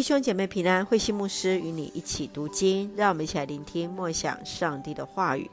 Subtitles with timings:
[0.00, 5.50] 弟兄姐妹平安，慧馨牧师与你一起读经，让我们一起来聆听默想上帝的话语。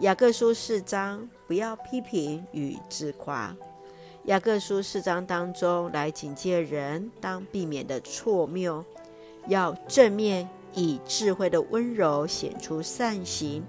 [0.00, 3.56] 雅各书四章，不要批评与自夸。
[4.24, 8.84] 雅各书四章当中来警戒人，当避免的错谬，
[9.48, 13.64] 要正面以智慧的温柔显出善行，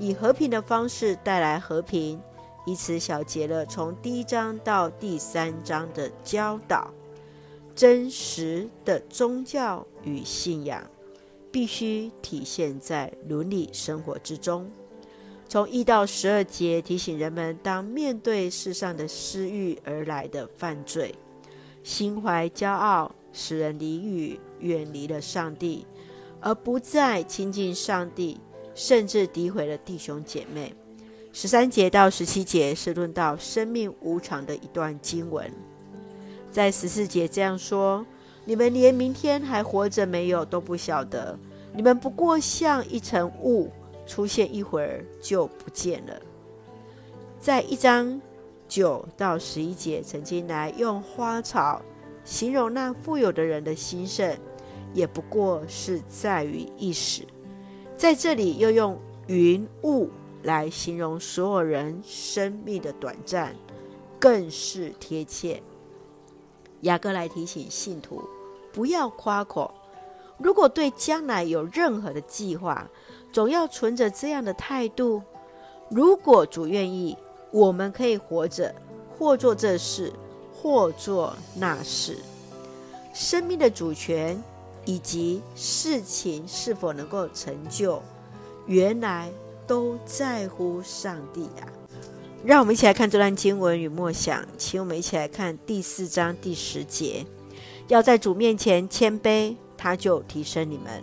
[0.00, 2.20] 以和平的方式带来和平。
[2.66, 6.90] 以此小结了从第一章到第三章的教导。
[7.80, 10.86] 真实的宗教与信仰
[11.50, 14.70] 必须体现在伦理生活之中。
[15.48, 21.14] 从一到十二节提醒人们，当面对世上的私欲而来的犯罪，
[21.82, 25.86] 心怀骄傲，使人离语，远离了上帝，
[26.38, 28.38] 而不再亲近上帝，
[28.74, 30.74] 甚至诋毁了弟兄姐妹。
[31.32, 35.50] 十三节到十七节是论到生命无常的一段经文，
[36.50, 38.04] 在十四节这样说
[38.44, 41.38] ：“你们连明天还活着没有都不晓得，
[41.72, 43.70] 你们不过像一层雾。”
[44.06, 46.20] 出现一会儿就不见了。
[47.38, 48.20] 在一章
[48.66, 51.80] 九到十一节，曾经来用花草
[52.24, 54.36] 形容那富有的人的兴盛，
[54.92, 57.22] 也不过是在于一时。
[57.96, 60.10] 在这里又用云雾
[60.42, 63.54] 来形容所有人生命的短暂，
[64.18, 65.62] 更是贴切。
[66.82, 68.22] 雅各来提醒信徒，
[68.72, 69.72] 不要夸口。
[70.38, 72.88] 如果对将来有任何的计划，
[73.32, 75.22] 总要存着这样的态度：
[75.90, 77.16] 如果主愿意，
[77.50, 78.74] 我们可以活着，
[79.18, 80.12] 或做这事，
[80.54, 82.16] 或做那事。
[83.12, 84.42] 生命的主权
[84.86, 88.00] 以及事情是否能够成就，
[88.66, 89.30] 原来
[89.66, 91.79] 都在乎上帝啊！
[92.44, 97.26] 让我们一起来看这段经文与默想，请我们一起来看第四章第十节：
[97.88, 99.56] 要在主面前谦卑。
[99.82, 101.02] 他就提升你们。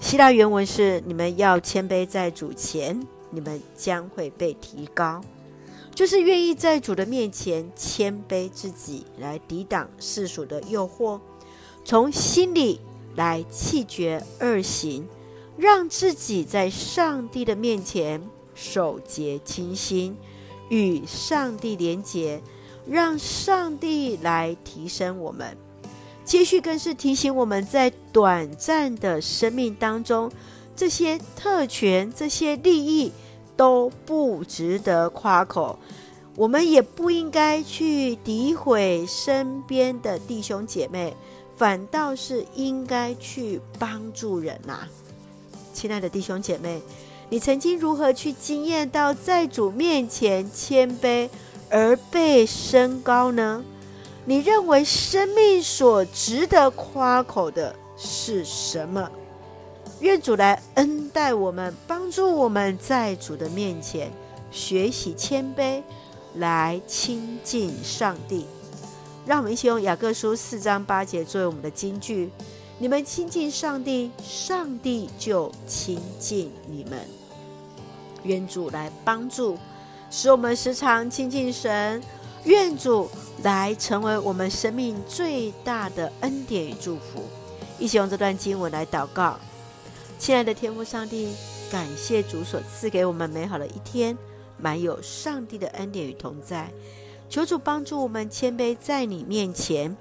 [0.00, 5.20] 希腊原文是：你们要谦卑在主前，你们将会被提高。
[5.92, 11.18] 就是愿意在主的面前谦卑自己，来抵挡世俗的诱惑，
[11.84, 12.80] 从心里
[13.16, 15.04] 来弃绝恶行，
[15.56, 18.22] 让自己在上帝的面前
[18.54, 20.16] 守洁清心，
[20.68, 22.40] 与上帝连结，
[22.86, 25.56] 让上帝来提升我们。
[26.24, 30.30] 接续更是提醒我们在短暂的生命当中，
[30.74, 33.12] 这些特权、这些利益
[33.56, 35.78] 都不值得夸口，
[36.34, 41.14] 我们也不应该去诋毁身边的弟兄姐妹，
[41.56, 44.80] 反倒是应该去帮助人呐、
[45.72, 46.82] 亲爱的弟兄姐妹，
[47.28, 51.28] 你曾经如何去经验到在主面前谦卑
[51.68, 53.64] 而被升高呢？
[54.24, 59.10] 你认为生命所值得夸口的是什么？
[60.00, 64.10] 愿主来恩待我们，帮助我们在主的面前
[64.50, 65.82] 学习谦卑，
[66.34, 68.46] 来亲近上帝。
[69.24, 72.30] 让我们一起用雅各书四章八节作为我们的金句：
[72.78, 77.00] 你们亲近上帝，上帝就亲近你们。
[78.22, 79.56] 愿主来帮助，
[80.10, 82.02] 使我们时常亲近神。
[82.44, 83.08] 愿主
[83.42, 87.24] 来成为我们生命最大的恩典与祝福。
[87.78, 89.38] 一起用这段经文来祷告，
[90.18, 91.34] 亲爱的天父上帝，
[91.72, 94.16] 感谢主所赐给我们美好的一天，
[94.58, 96.70] 满有上帝的恩典与同在。
[97.28, 99.96] 求主帮助我们谦卑在你面前，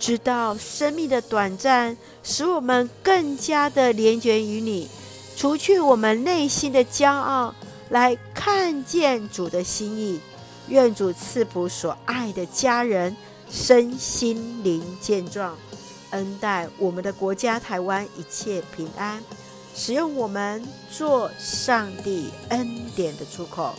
[0.00, 1.94] 知道生命的短暂，
[2.24, 4.88] 使我们更加的连结于你，
[5.36, 7.54] 除去我们内心的骄傲，
[7.90, 10.18] 来看见主的心意。
[10.68, 13.14] 愿主赐福所爱的家人
[13.50, 15.54] 身心灵健壮，
[16.10, 19.22] 恩待我们的国家台湾一切平安，
[19.74, 23.74] 使用我们做上帝恩典的出口。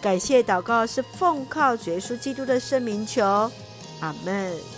[0.00, 3.50] 感谢祷告是奉靠主耶稣基督的圣名求，
[4.00, 4.77] 阿门。